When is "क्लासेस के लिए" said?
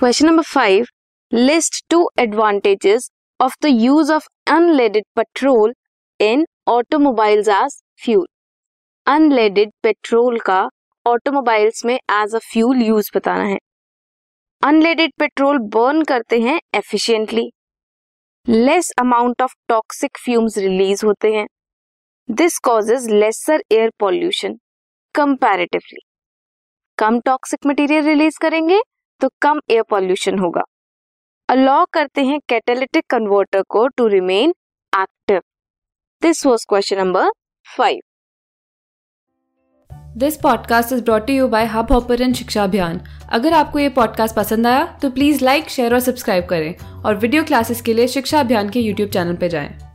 47.44-48.08